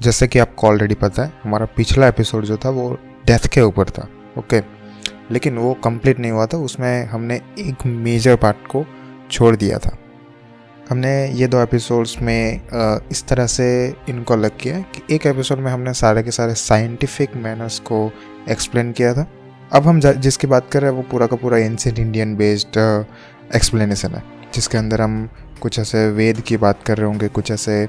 जैसे 0.00 0.26
कि 0.28 0.38
आपको 0.38 0.66
ऑलरेडी 0.66 0.94
पता 0.94 1.22
है, 1.22 1.32
हमारा 1.44 1.66
पिछला 1.76 2.08
एपिसोड 2.08 2.44
जो 2.44 2.56
था 2.56 2.70
वो 2.70 2.90
डेथ 3.26 3.48
के 3.52 3.60
ऊपर 3.60 3.90
था 3.90 4.08
ओके 4.38 4.60
लेकिन 5.30 5.56
वो 5.58 5.72
कंप्लीट 5.84 6.18
नहीं 6.20 6.32
हुआ 6.32 6.46
था, 6.46 6.56
उसमें 6.58 7.06
हमने 7.06 7.40
एक 7.58 7.86
मेजर 7.86 8.36
पार्ट 8.36 8.66
को 8.66 8.84
छोड़ 9.30 9.54
दिया 9.56 9.78
था। 9.78 9.96
हमने 10.90 11.10
ये 11.30 11.46
दो 11.46 11.60
एपिसोड्स 11.60 12.16
में 12.22 12.60
इस 13.10 13.26
तरह 13.28 13.46
से 13.46 13.66
इनको 14.08 14.34
अलग 14.34 14.56
किया 14.60 14.78
कि 14.92 15.02
एक 15.14 15.26
एपिसोड 15.26 15.58
में 15.58 15.70
हमने 15.72 15.92
सारे 15.94 16.22
के 16.22 16.30
सारे 16.30 16.54
साइंटिफिक 16.54 17.36
मैनर्स 17.36 17.78
को 17.82 18.10
एक्सप्लेन 18.50 18.92
किया 18.92 19.12
था। 19.14 19.26
अब 19.72 19.86
हम 19.86 20.00
जिसकी 20.00 20.46
बात 20.46 20.70
कर 20.72 20.82
रहे 20.82 20.90
हैं, 20.90 20.96
वो 20.96 21.04
पूरा 21.10 21.26
का 21.26 21.36
पूरा 21.36 21.58
एंशियंट 21.58 21.98
इंडियन 21.98 22.34
बेस्ड 22.36 22.78
एक्सप्लेनेशन 23.56 24.14
है, 24.14 24.22
जिसके 24.54 24.78
अंदर 24.78 25.00
हम 25.00 25.28
कुछ 25.60 25.78
ऐसे 25.78 26.08
वेद 26.10 26.40
की 26.40 26.56
बात 26.56 26.82
कर 26.86 26.98
रहे 26.98 27.06
होंगे, 27.06 27.28
कुछ 27.28 27.50
ऐसे 27.50 27.86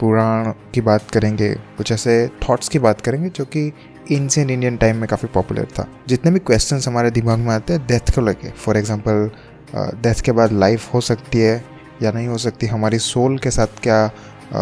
पुराण 0.00 0.50
की 0.74 0.80
बात 0.80 1.10
करेंगे 1.10 1.52
कुछ 1.76 1.92
ऐसे 1.92 2.26
थॉट्स 2.42 2.68
की 2.68 2.78
बात 2.78 3.00
करेंगे 3.00 3.28
जो 3.28 3.44
कि 3.46 3.66
एंशियंट 4.12 4.50
इंडियन 4.50 4.76
टाइम 4.76 4.96
में 4.96 5.08
काफ़ी 5.08 5.28
पॉपुलर 5.34 5.64
था। 5.78 5.86
जितने 6.08 6.30
भी 6.30 6.38
क्वेश्चन 6.40 6.80
हमारे 6.86 7.10
दिमाग 7.10 7.38
में 7.38 7.52
आते 7.54 7.72
हैं 7.72 7.86
डेथ 7.86 8.14
को 8.14 8.20
लेके। 8.20 8.50
फॉर 8.54 8.76
एग्ज़ाम्पल 8.76 9.30
डेथ 9.74 10.20
के 10.24 10.32
बाद 10.32 10.52
लाइफ 10.54 10.92
हो 10.94 11.00
सकती 11.02 11.40
है 11.40 11.64
या 12.02 12.12
नहीं 12.12 12.26
हो 12.28 12.38
सकती 12.38 12.66
हमारी 12.66 12.98
सोल 13.00 13.38
के 13.38 13.50
साथ 13.50 13.80
क्या 13.82 14.04
आ, 14.46 14.58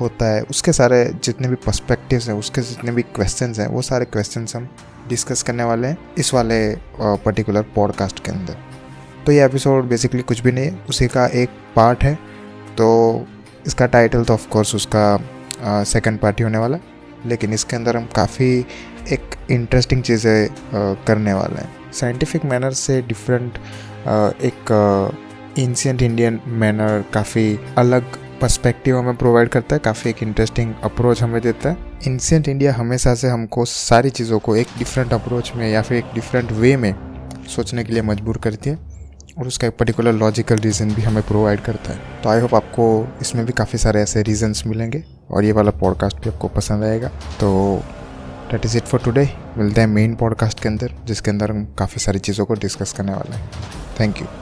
होता 0.00 0.26
है 0.26 0.42
उसके 0.42 0.72
सारे 0.72 1.04
जितने 1.24 1.48
भी 1.48 1.54
पर्सपेक्टिव्स 1.56 2.28
हैं 2.28 2.34
उसके 2.36 2.62
जितने 2.62 2.92
भी 2.92 3.02
क्वेश्चंस 3.16 3.58
हैं 3.58 3.66
वो 3.68 3.82
सारे 3.82 4.04
क्वेश्चंस 4.04 4.56
हम 4.56 4.68
डिस्कस 5.08 5.42
करने 5.42 5.64
वाले 5.64 5.88
हैं 5.88 5.98
इस 6.18 6.32
वाले 6.34 6.58
पर्टिकुलर 7.00 7.62
पॉडकास्ट 7.74 8.24
के 8.24 8.32
अंदर। 8.32 8.56
तो 9.26 9.32
ये 9.32 9.44
एपिसोड 9.44 9.88
बेसिकली 9.88 10.22
कुछ 10.22 10.40
भी 10.40 10.52
नहीं 10.52 10.64
है 10.64 10.84
उसी 10.88 11.06
का 11.08 11.26
एक 11.34 11.50
पार्ट 11.76 12.04
है। 12.04 12.14
तो 12.74 12.88
इसका 13.66 13.86
टाइटल 13.88 14.24
तो 14.24 14.34
ऑफकोर्स 14.34 14.74
उसका 14.74 15.82
सेकंड 15.84 16.18
पार्ट 16.18 16.42
होने 16.42 16.58
वाला 16.58 16.78
लेकिन 17.26 17.52
इसके 17.52 17.76
अंदर 17.76 17.96
हम 17.96 18.08
काफ़ी 18.16 18.48
एक 19.12 19.36
इंटरेस्टिंग 19.50 20.02
चीज़ें 20.02 20.48
करने 21.06 21.32
वाले 21.32 21.60
हैं। 21.60 21.92
साइंटिफिक 21.92 22.44
मैनर 22.44 22.72
से 22.72 23.00
डिफरेंट 23.02 23.58
एक 24.42 24.72
एंशियंट 25.58 26.02
इंडियन 26.02 26.40
मैनर 26.48 27.04
काफ़ी 27.14 27.58
अलग 27.78 28.16
पर्सपेक्टिव 28.40 28.98
हमें 28.98 29.16
प्रोवाइड 29.16 29.48
करता 29.48 29.76
है, 29.76 29.80
काफ़ी 29.80 30.10
एक 30.10 30.22
इंटरेस्टिंग 30.22 30.74
अप्रोच 30.84 31.22
हमें 31.22 31.40
देता 31.42 31.68
है। 31.68 31.76
एंशियंट 32.06 32.48
इंडिया 32.48 32.72
हमेशा 32.74 33.14
से 33.14 33.28
हमको 33.28 33.64
सारी 33.64 34.10
चीज़ों 34.10 34.38
को 34.38 34.56
एक 34.56 34.66
डिफरेंट 34.78 35.12
अप्रोच 35.12 35.52
में 35.56 35.68
या 35.70 35.82
फिर 35.82 35.98
एक 35.98 36.14
डिफरेंट 36.14 36.52
वे 36.52 36.76
में 36.76 36.94
सोचने 37.48 37.84
के 37.84 37.92
लिए 37.92 38.02
मजबूर 38.02 38.38
करती 38.38 38.70
है। 38.70 38.78
और 39.38 39.46
उसका 39.46 39.66
एक 39.66 39.76
पर्टिकुलर 39.76 40.12
लॉजिकल 40.12 40.56
रीज़न 40.56 40.94
भी 40.94 41.02
हमें 41.02 41.22
प्रोवाइड 41.22 41.60
करता 41.60 41.92
है। 41.92 42.22
तो 42.22 42.28
आई 42.28 42.40
होप 42.40 42.54
आपको 42.54 42.86
इसमें 43.20 43.44
भी 43.46 43.52
काफ़ी 43.52 43.78
सारे 43.78 44.02
ऐसे 44.02 44.22
रीज़न्स 44.22 44.66
मिलेंगे 44.66 45.04
और 45.30 45.44
ये 45.44 45.52
वाला 45.52 45.70
पॉडकास्ट 45.70 46.16
भी 46.16 46.30
आपको 46.30 46.48
पसंद 46.48 46.84
आएगा। 46.84 47.08
तो 47.40 47.82
that 48.50 48.66
is 48.66 48.76
it 48.76 48.82
for 48.82 49.00
today 49.00 49.28
मिलते 49.58 49.80
हैं 49.80 49.88
मेन 49.88 50.14
पॉडकास्ट 50.14 50.60
के 50.60 50.68
अंदर, 50.68 50.94
जिसके 51.04 51.30
अंदर 51.30 51.50
हम 51.50 51.64
काफ़ी 51.78 52.00
सारी 52.00 52.18
चीज़ों 52.18 52.46
को 52.46 52.54
डिस्कस 52.54 52.92
करने 52.92 53.12
वाले 53.12 53.36
हैं। 53.36 53.50
Thank 54.00 54.20
you 54.20 54.26